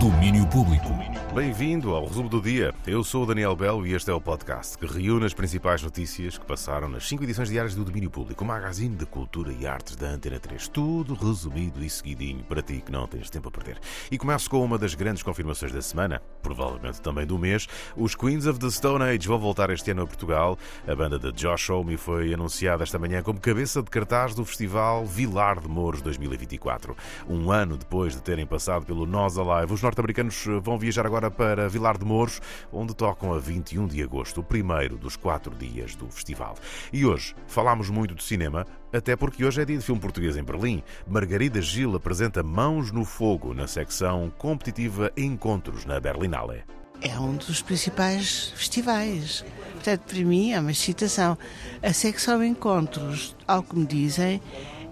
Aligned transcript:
Domínio 0.00 0.46
Público. 0.46 0.88
Bem-vindo 1.34 1.92
ao 1.92 2.06
resumo 2.06 2.28
do 2.28 2.40
dia. 2.40 2.72
Eu 2.86 3.02
sou 3.02 3.24
o 3.24 3.26
Daniel 3.26 3.56
Belo 3.56 3.84
e 3.84 3.92
este 3.92 4.08
é 4.08 4.14
o 4.14 4.20
podcast 4.20 4.78
que 4.78 4.86
reúne 4.86 5.26
as 5.26 5.34
principais 5.34 5.82
notícias 5.82 6.38
que 6.38 6.46
passaram 6.46 6.88
nas 6.88 7.08
cinco 7.08 7.24
edições 7.24 7.48
diárias 7.48 7.74
do 7.74 7.84
Domínio 7.84 8.08
Público, 8.08 8.44
o 8.44 8.46
magazine 8.46 8.94
de 8.94 9.04
cultura 9.04 9.52
e 9.52 9.66
artes 9.66 9.96
da 9.96 10.10
Antena 10.10 10.38
3. 10.38 10.68
Tudo 10.68 11.14
resumido 11.14 11.82
e 11.82 11.90
seguidinho 11.90 12.44
para 12.44 12.62
ti 12.62 12.80
que 12.80 12.92
não 12.92 13.08
tens 13.08 13.30
tempo 13.30 13.48
a 13.48 13.50
perder. 13.50 13.80
E 14.12 14.16
começo 14.16 14.48
com 14.48 14.64
uma 14.64 14.78
das 14.78 14.94
grandes 14.94 15.24
confirmações 15.24 15.72
da 15.72 15.82
semana, 15.82 16.22
provavelmente 16.40 17.02
também 17.02 17.26
do 17.26 17.36
mês. 17.36 17.66
Os 17.96 18.14
Queens 18.14 18.46
of 18.46 18.60
the 18.60 18.70
Stone 18.70 19.02
Age 19.02 19.26
vão 19.26 19.40
voltar 19.40 19.70
este 19.70 19.90
ano 19.90 20.02
a 20.02 20.06
Portugal. 20.06 20.56
A 20.86 20.94
banda 20.94 21.18
de 21.18 21.32
Josh 21.32 21.68
Homme 21.68 21.96
foi 21.96 22.32
anunciada 22.32 22.84
esta 22.84 22.96
manhã 22.96 23.24
como 23.24 23.40
cabeça 23.40 23.82
de 23.82 23.90
cartaz 23.90 24.36
do 24.36 24.44
Festival 24.44 25.04
Vilar 25.04 25.58
de 25.58 25.66
Mouros 25.66 26.00
2024. 26.00 26.96
Um 27.28 27.50
ano 27.50 27.76
depois 27.76 28.14
de 28.14 28.22
terem 28.22 28.46
passado 28.46 28.86
pelo 28.86 29.04
Nós 29.04 29.36
Alive, 29.36 29.74
os 29.74 29.82
norte-americanos 29.82 30.44
vão 30.62 30.78
viajar 30.78 31.04
agora 31.04 31.23
para 31.30 31.68
Vilar 31.68 31.98
de 31.98 32.04
Mouros, 32.04 32.40
onde 32.72 32.94
tocam 32.94 33.32
a 33.32 33.38
21 33.38 33.86
de 33.86 34.02
agosto, 34.02 34.40
o 34.40 34.44
primeiro 34.44 34.96
dos 34.96 35.16
quatro 35.16 35.54
dias 35.54 35.94
do 35.94 36.08
festival. 36.08 36.54
E 36.92 37.04
hoje 37.04 37.34
falámos 37.46 37.90
muito 37.90 38.14
de 38.14 38.22
cinema, 38.22 38.66
até 38.92 39.16
porque 39.16 39.44
hoje 39.44 39.60
é 39.60 39.64
dia 39.64 39.78
de 39.78 39.84
filme 39.84 40.00
português 40.00 40.36
em 40.36 40.42
Berlim. 40.42 40.82
Margarida 41.06 41.60
Gil 41.60 41.94
apresenta 41.96 42.42
Mãos 42.42 42.90
no 42.90 43.04
Fogo 43.04 43.54
na 43.54 43.66
secção 43.66 44.32
competitiva 44.38 45.10
Encontros 45.16 45.84
na 45.84 45.98
Berlinale. 46.00 46.64
É 47.00 47.18
um 47.18 47.36
dos 47.36 47.60
principais 47.60 48.50
festivais. 48.56 49.44
Portanto, 49.72 50.02
para 50.06 50.24
mim 50.24 50.52
é 50.52 50.60
uma 50.60 50.70
excitação. 50.70 51.36
A 51.82 51.92
secção 51.92 52.42
Encontros, 52.42 53.36
ao 53.46 53.62
que 53.62 53.76
me 53.76 53.84
dizem, 53.84 54.40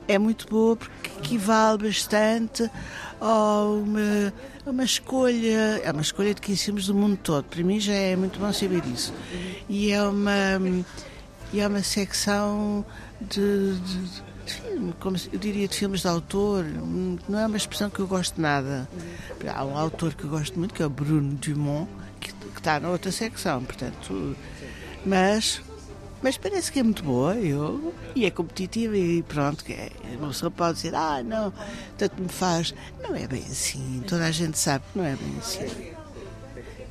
é 0.09 0.19
muito 0.19 0.47
boa 0.49 0.77
porque 0.77 1.11
equivale 1.19 1.79
bastante 1.85 2.71
a 3.21 3.65
uma, 3.65 4.33
a 4.67 4.71
uma 4.71 4.85
escolha, 4.85 5.81
é 5.83 5.91
uma 5.93 6.03
escolha 6.03 6.35
de 6.35 6.41
15 6.41 6.65
filmes 6.65 6.87
do 6.87 6.95
mundo 6.95 7.17
todo. 7.23 7.45
Para 7.45 7.63
mim 7.63 7.79
já 7.79 7.93
é 7.93 8.17
muito 8.17 8.39
bom 8.39 8.53
saber 8.53 8.83
isso. 8.87 9.13
E 9.69 9.93
é 9.93 10.03
uma, 10.03 10.61
e 11.53 11.61
é 11.61 11.67
uma 11.67 11.83
secção 11.83 12.85
de, 13.21 13.75
de, 13.79 13.99
de 13.99 14.33
como 14.99 15.17
eu 15.33 15.39
diria 15.39 15.69
de 15.69 15.77
filmes 15.77 16.01
de 16.01 16.09
autor, 16.09 16.65
não 17.29 17.39
é 17.39 17.47
uma 17.47 17.57
expressão 17.57 17.89
que 17.89 18.01
eu 18.01 18.07
gosto 18.07 18.41
nada. 18.41 18.89
Há 19.55 19.65
um 19.65 19.77
autor 19.77 20.15
que 20.15 20.25
eu 20.25 20.31
gosto 20.31 20.59
muito, 20.59 20.75
que 20.75 20.83
é 20.83 20.87
o 20.87 20.91
Bruno 20.91 21.35
Dumont, 21.37 21.89
que, 22.21 22.33
que 22.33 22.59
está 22.59 22.81
na 22.81 22.91
outra 22.91 23.13
secção, 23.13 23.63
portanto, 23.65 24.37
mas 25.07 25.61
mas 26.23 26.39
parece 26.39 26.71
que 26.71 26.79
é 26.79 26.83
muito 26.83 27.03
boa 27.03 27.35
eu, 27.35 27.93
e 28.15 28.25
é 28.25 28.31
competitiva 28.31 28.97
e 28.97 29.23
pronto, 29.23 29.65
que 29.65 29.73
é, 29.73 29.91
uma 30.19 30.29
pessoa 30.29 30.51
pode 30.51 30.77
dizer, 30.77 30.95
ah, 30.95 31.23
não, 31.23 31.53
tanto 31.99 32.23
me 32.23 32.29
faz. 32.29 32.73
Não 33.03 33.15
é 33.15 33.27
bem 33.27 33.43
assim, 33.43 34.03
toda 34.07 34.25
a 34.25 34.31
gente 34.31 34.57
sabe 34.57 34.85
que 34.93 34.99
não 34.99 35.05
é 35.05 35.17
bem 35.17 35.35
assim. 35.39 35.93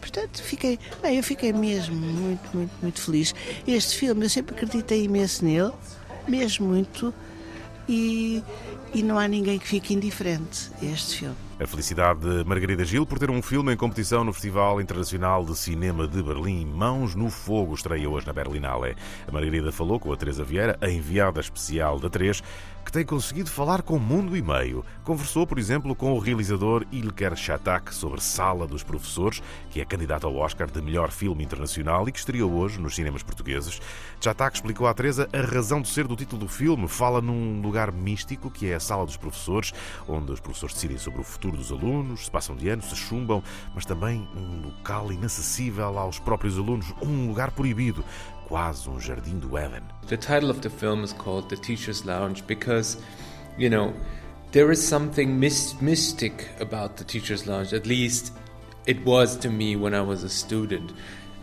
Portanto, 0.02 0.42
fiquei, 0.44 0.78
bem, 1.02 1.18
eu 1.18 1.24
fiquei 1.24 1.54
mesmo 1.54 1.96
muito, 1.96 2.50
muito, 2.54 2.72
muito 2.82 3.00
feliz. 3.00 3.34
Este 3.66 3.96
filme, 3.96 4.26
eu 4.26 4.30
sempre 4.30 4.56
acreditei 4.56 5.06
imenso 5.06 5.46
nele, 5.46 5.72
mesmo 6.28 6.68
muito, 6.68 7.14
e, 7.88 8.44
e 8.94 9.04
não 9.04 9.18
há 9.18 9.28
ninguém 9.28 9.58
que 9.58 9.68
fique 9.68 9.94
indiferente 9.94 10.72
a 10.82 10.86
este 10.86 11.20
filme. 11.20 11.51
A 11.62 11.68
felicidade 11.68 12.22
de 12.22 12.44
Margarida 12.44 12.84
Gil 12.84 13.06
por 13.06 13.20
ter 13.20 13.30
um 13.30 13.40
filme 13.40 13.72
em 13.72 13.78
competição 13.78 14.24
no 14.24 14.34
Festival 14.34 14.82
Internacional 14.82 15.46
de 15.46 15.56
Cinema 15.56 16.08
de 16.08 16.24
Berlim. 16.24 16.66
Mãos 16.66 17.14
no 17.14 17.30
Fogo 17.30 17.76
estreia 17.76 18.10
hoje 18.10 18.26
na 18.26 18.34
Berlinale. 18.34 18.96
A 19.28 19.32
Margarida 19.32 19.72
falou 19.72 20.00
com 20.00 20.12
a 20.12 20.18
Teresa 20.18 20.44
Vieira, 20.44 20.76
a 20.82 20.90
enviada 20.90 21.40
especial 21.40 22.00
da 22.00 22.10
3, 22.10 22.42
que 22.84 22.92
tem 22.92 23.06
conseguido 23.06 23.50
falar 23.50 23.84
com 23.84 23.96
o 23.96 24.00
mundo 24.00 24.36
e 24.36 24.42
meio. 24.42 24.84
Conversou, 25.04 25.46
por 25.46 25.60
exemplo, 25.60 25.96
com 25.96 26.14
o 26.14 26.20
realizador 26.20 26.84
Ilker 26.92 27.36
Chatak 27.36 27.94
sobre 27.94 28.20
Sala 28.20 28.66
dos 28.66 28.82
Professores, 28.82 29.42
que 29.70 29.80
é 29.80 29.86
candidato 29.86 30.26
ao 30.26 30.36
Oscar 30.38 30.70
de 30.70 30.82
melhor 30.82 31.12
filme 31.12 31.44
internacional 31.44 32.10
e 32.10 32.12
que 32.12 32.18
estreou 32.18 32.52
hoje 32.52 32.82
nos 32.82 32.96
cinemas 32.96 33.22
portugueses. 33.22 33.80
Chatak 34.20 34.56
explicou 34.56 34.88
à 34.88 34.94
Teresa 34.96 35.30
a 35.32 35.42
razão 35.42 35.80
de 35.80 35.90
ser 35.90 36.08
do 36.08 36.16
título 36.16 36.42
do 36.42 36.48
filme. 36.48 36.88
Fala 36.88 37.22
num 37.22 37.62
lugar 37.62 37.92
místico, 37.92 38.50
que 38.50 38.68
é 38.68 38.74
a 38.74 38.80
Sala 38.80 39.06
dos 39.06 39.16
Professores, 39.16 39.74
onde 40.08 40.32
os 40.32 40.40
professores 40.40 40.74
decidem 40.74 40.98
sobre 40.98 41.22
o 41.22 41.24
futuro 41.24 41.51
dos 41.58 41.72
alunos, 41.72 42.26
se 42.26 42.32
passam 42.32 42.56
de 42.56 42.70
ano, 42.70 42.82
se 42.82 42.96
chumbam, 42.96 43.44
mas 43.74 43.86
também 43.86 44.28
um 44.36 44.68
local 44.68 45.12
inacessível 45.12 45.98
aos 45.98 46.20
próprios 46.20 46.58
alunos, 46.58 46.94
um 47.02 47.28
lugar 47.28 47.52
proibido, 47.52 48.04
quase 48.48 48.90
um 48.90 49.00
jardim 49.00 49.40
do 49.40 49.58
Éden. 49.58 49.84
The 50.08 50.18
title 50.18 50.50
of 50.50 50.60
the 50.62 50.70
film 50.70 51.04
is 51.04 51.14
called 51.14 51.48
The 51.50 51.56
Teacher's 51.56 52.04
Lounge 52.04 52.44
because, 52.48 52.98
you 53.58 53.70
know, 53.70 53.94
there 54.52 54.72
is 54.72 54.80
something 54.80 55.28
mystic 55.40 56.50
about 56.60 56.96
the 56.98 57.04
Teacher's 57.04 57.46
Lounge. 57.48 57.74
At 57.74 57.86
least 57.86 58.34
it 58.86 59.06
was 59.06 59.38
to 59.38 59.50
me 59.50 59.76
when 59.76 59.94
I 59.94 60.02
was 60.02 60.24
a 60.24 60.30
student. 60.30 60.92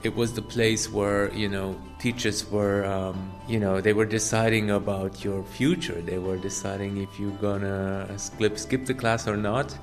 It 0.03 0.15
was 0.15 0.35
the 0.35 0.43
place 0.43 0.91
where 0.91 1.33
you 1.33 1.49
know 1.49 1.77
teachers 1.99 2.49
were 2.51 2.85
um, 2.85 3.33
you 3.49 3.59
know 3.59 3.81
they 3.81 3.93
were 3.93 4.07
deciding 4.07 4.71
about 4.71 5.25
your 5.25 5.43
future. 5.45 6.01
They 6.01 6.19
were 6.19 6.37
deciding 6.37 6.99
if 6.99 7.19
you're 7.19 7.39
gonna 7.39 8.19
skip, 8.19 8.59
skip 8.59 8.87
the 8.87 8.95
class 8.95 9.27
or 9.27 9.37
not 9.37 9.77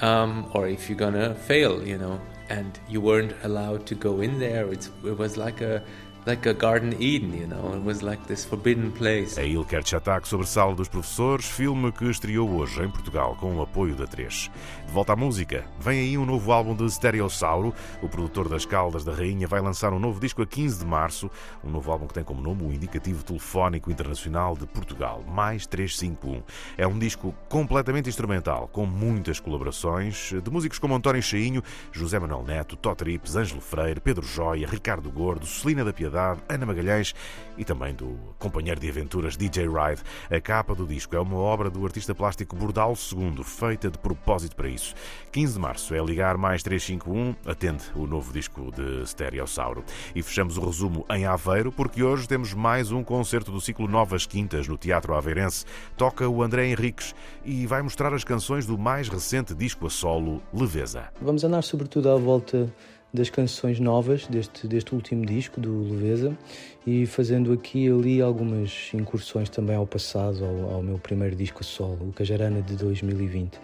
um, 0.00 0.50
or 0.54 0.68
if 0.68 0.88
you're 0.88 0.98
gonna 0.98 1.34
fail 1.34 1.86
you 1.86 1.98
know. 1.98 2.20
And 2.50 2.78
you 2.90 3.00
weren't 3.00 3.34
allowed 3.42 3.86
to 3.86 3.94
go 3.94 4.20
in 4.20 4.38
there. 4.38 4.66
It's, 4.70 4.90
it 5.02 5.16
was 5.16 5.38
like 5.38 5.62
a 5.62 5.82
like 6.26 6.48
a 6.48 6.54
Garden 6.54 6.94
Eden, 7.00 7.34
you 7.34 7.46
know. 7.46 7.74
It 7.74 7.84
was 7.84 8.02
like 8.02 8.26
this 8.26 8.44
forbidden 8.44 8.90
place. 8.92 9.38
A 9.38 9.44
Ilker 9.44 9.82
Chatak 9.84 10.26
sobre 10.26 10.46
Sala 10.46 10.74
dos 10.74 10.88
Professores, 10.88 11.44
filme 11.44 11.92
que 11.92 12.08
estreou 12.08 12.50
hoje 12.50 12.82
em 12.82 12.90
Portugal 12.90 13.36
com 13.38 13.54
o 13.56 13.62
apoio 13.62 13.94
da 13.94 14.06
3. 14.06 14.50
De 14.86 14.92
volta 14.92 15.12
à 15.12 15.16
música, 15.16 15.64
vem 15.78 16.00
aí 16.00 16.18
um 16.18 16.24
novo 16.24 16.50
álbum 16.52 16.74
de 16.74 16.90
Stereossauro. 16.90 17.74
O 18.02 18.08
produtor 18.08 18.48
das 18.48 18.64
Caldas 18.64 19.04
da 19.04 19.12
Rainha 19.12 19.46
vai 19.46 19.60
lançar 19.60 19.92
um 19.92 19.98
novo 19.98 20.18
disco 20.18 20.40
a 20.40 20.46
15 20.46 20.78
de 20.78 20.86
março. 20.86 21.30
Um 21.62 21.70
novo 21.70 21.90
álbum 21.90 22.06
que 22.06 22.14
tem 22.14 22.24
como 22.24 22.40
nome 22.40 22.62
o 22.62 22.72
Indicativo 22.72 23.22
Telefónico 23.22 23.90
Internacional 23.90 24.56
de 24.56 24.66
Portugal, 24.66 25.22
mais 25.28 25.66
351. 25.66 26.42
É 26.78 26.86
um 26.86 26.98
disco 26.98 27.34
completamente 27.48 28.08
instrumental, 28.08 28.68
com 28.68 28.86
muitas 28.86 29.40
colaborações 29.40 30.32
de 30.42 30.50
músicos 30.50 30.78
como 30.78 30.94
António 30.94 31.22
Chainho, 31.22 31.62
José 31.92 32.18
Manuel 32.18 32.44
Neto, 32.44 32.76
Totrips, 32.76 33.36
Ângelo 33.36 33.60
Freire, 33.60 34.00
Pedro 34.00 34.24
Joia, 34.24 34.66
Ricardo 34.66 35.10
Gordo, 35.10 35.46
Celina 35.46 35.84
da 35.84 35.92
Piedade 35.92 36.13
Ana 36.48 36.66
Magalhães 36.66 37.14
e 37.56 37.64
também 37.64 37.94
do 37.94 38.18
companheiro 38.38 38.80
de 38.80 38.88
aventuras 38.88 39.36
DJ 39.36 39.66
Ride. 39.66 40.02
A 40.30 40.40
capa 40.40 40.74
do 40.74 40.86
disco 40.86 41.14
é 41.14 41.20
uma 41.20 41.36
obra 41.36 41.70
do 41.70 41.84
artista 41.84 42.14
plástico 42.14 42.56
Bordal 42.56 42.94
II, 42.94 43.42
feita 43.44 43.90
de 43.90 43.98
propósito 43.98 44.56
para 44.56 44.68
isso. 44.68 44.94
15 45.32 45.54
de 45.54 45.58
março 45.58 45.94
é 45.94 46.04
ligar 46.04 46.36
mais 46.36 46.62
351, 46.62 47.34
atende 47.46 47.84
o 47.94 48.06
novo 48.06 48.32
disco 48.32 48.70
de 48.72 49.06
Stereossauro. 49.06 49.84
E 50.14 50.22
fechamos 50.22 50.56
o 50.56 50.64
resumo 50.64 51.04
em 51.10 51.26
Aveiro, 51.26 51.70
porque 51.70 52.02
hoje 52.02 52.28
temos 52.28 52.52
mais 52.54 52.90
um 52.90 53.02
concerto 53.02 53.50
do 53.50 53.60
ciclo 53.60 53.88
Novas 53.88 54.26
Quintas 54.26 54.66
no 54.68 54.76
Teatro 54.76 55.14
Aveirense. 55.14 55.64
Toca 55.96 56.28
o 56.28 56.42
André 56.42 56.66
Henriques 56.66 57.14
e 57.44 57.66
vai 57.66 57.82
mostrar 57.82 58.12
as 58.14 58.24
canções 58.24 58.66
do 58.66 58.78
mais 58.78 59.08
recente 59.08 59.54
disco 59.54 59.86
a 59.86 59.90
solo, 59.90 60.42
Leveza. 60.52 61.08
Vamos 61.20 61.44
andar 61.44 61.62
sobretudo 61.62 62.10
à 62.10 62.16
volta 62.16 62.72
das 63.14 63.30
canções 63.30 63.78
novas 63.78 64.26
deste, 64.26 64.66
deste 64.66 64.92
último 64.92 65.24
disco 65.24 65.60
do 65.60 65.82
Leveza 65.84 66.36
e 66.84 67.06
fazendo 67.06 67.52
aqui 67.52 67.86
e 67.86 67.88
ali 67.88 68.20
algumas 68.20 68.90
incursões 68.92 69.48
também 69.48 69.76
ao 69.76 69.86
passado, 69.86 70.44
ao, 70.44 70.74
ao 70.74 70.82
meu 70.82 70.98
primeiro 70.98 71.36
disco 71.36 71.62
solo, 71.62 72.08
o 72.08 72.12
Cajarana 72.12 72.60
de 72.60 72.74
2020. 72.74 73.56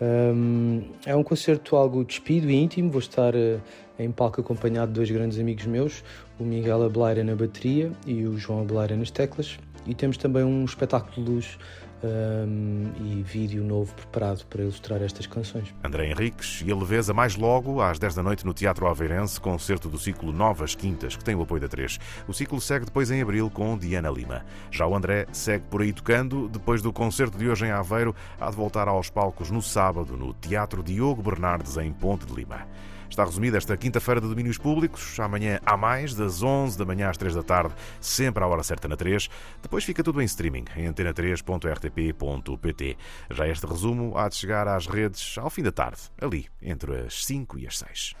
Um, 0.00 0.82
é 1.06 1.14
um 1.14 1.22
concerto 1.22 1.76
algo 1.76 2.04
despido 2.04 2.50
e 2.50 2.54
íntimo, 2.54 2.90
vou 2.90 3.00
estar 3.00 3.34
uh, 3.34 3.60
em 3.98 4.10
palco 4.10 4.40
acompanhado 4.40 4.88
de 4.88 4.94
dois 4.94 5.10
grandes 5.10 5.38
amigos 5.38 5.66
meus, 5.66 6.04
o 6.38 6.44
Miguel 6.44 6.82
Ableira 6.82 7.22
na 7.22 7.36
bateria 7.36 7.92
e 8.04 8.24
o 8.24 8.36
João 8.36 8.62
Ableira 8.62 8.96
nas 8.96 9.10
teclas, 9.10 9.58
e 9.86 9.94
temos 9.94 10.16
também 10.16 10.42
um 10.42 10.64
espetáculo 10.64 11.24
de 11.24 11.30
luz 11.30 11.58
um, 12.02 12.92
e 12.96 13.22
vídeo 13.22 13.64
novo 13.64 13.94
preparado 13.94 14.44
para 14.46 14.62
ilustrar 14.62 15.02
estas 15.02 15.26
canções. 15.26 15.74
André 15.82 16.10
Henriques 16.10 16.62
e 16.64 16.70
a 16.70 16.76
Leveza, 16.76 17.12
mais 17.12 17.36
logo, 17.36 17.80
às 17.80 17.98
10 17.98 18.14
da 18.14 18.22
noite, 18.22 18.46
no 18.46 18.54
Teatro 18.54 18.86
Aveirense, 18.86 19.40
concerto 19.40 19.88
do 19.88 19.98
ciclo 19.98 20.32
Novas 20.32 20.74
Quintas, 20.74 21.16
que 21.16 21.24
tem 21.24 21.34
o 21.34 21.42
apoio 21.42 21.60
da 21.60 21.68
3. 21.68 21.98
O 22.26 22.32
ciclo 22.32 22.60
segue 22.60 22.86
depois 22.86 23.10
em 23.10 23.22
abril 23.22 23.50
com 23.50 23.76
Diana 23.76 24.10
Lima. 24.10 24.44
Já 24.70 24.86
o 24.86 24.94
André 24.94 25.26
segue 25.32 25.64
por 25.70 25.82
aí 25.82 25.92
tocando, 25.92 26.48
depois 26.48 26.82
do 26.82 26.92
concerto 26.92 27.38
de 27.38 27.48
hoje 27.48 27.66
em 27.66 27.70
Aveiro, 27.70 28.14
há 28.40 28.50
de 28.50 28.56
voltar 28.56 28.88
aos 28.88 29.10
palcos 29.10 29.50
no 29.50 29.62
sábado, 29.62 30.16
no 30.16 30.32
Teatro 30.34 30.82
Diogo 30.82 31.22
Bernardes, 31.22 31.76
em 31.76 31.92
Ponte 31.92 32.26
de 32.26 32.34
Lima. 32.34 32.66
Está 33.08 33.24
resumida 33.24 33.56
esta 33.58 33.76
quinta-feira 33.76 34.20
de 34.20 34.28
domínios 34.28 34.58
públicos. 34.58 35.18
Amanhã 35.18 35.58
há 35.64 35.76
mais, 35.76 36.14
das 36.14 36.40
11 36.42 36.78
da 36.78 36.84
manhã 36.84 37.10
às 37.10 37.16
3 37.16 37.34
da 37.34 37.42
tarde, 37.42 37.74
sempre 38.00 38.44
à 38.44 38.46
hora 38.46 38.62
certa 38.62 38.86
na 38.86 38.96
3. 38.96 39.28
Depois 39.62 39.82
fica 39.84 40.04
tudo 40.04 40.22
em 40.22 40.24
streaming, 40.24 40.66
em 40.76 40.86
antena3.rtp.pt. 40.86 42.96
Já 43.30 43.48
este 43.48 43.66
resumo 43.66 44.16
há 44.16 44.28
de 44.28 44.36
chegar 44.36 44.68
às 44.68 44.86
redes 44.86 45.36
ao 45.38 45.50
fim 45.50 45.62
da 45.62 45.72
tarde, 45.72 45.98
ali, 46.20 46.46
entre 46.62 47.06
as 47.06 47.24
5 47.24 47.58
e 47.58 47.66
as 47.66 47.78
6. 47.78 48.14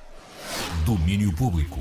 Domínio 0.84 1.32
Público. 1.34 1.80